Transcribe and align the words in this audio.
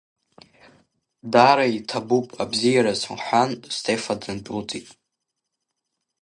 Даара 1.31 1.65
иҭабуп, 1.77 2.27
абзиараз,— 2.41 3.01
лҳәан 3.17 3.51
Стефа 3.75 4.15
дындәылҵит. 4.21 4.87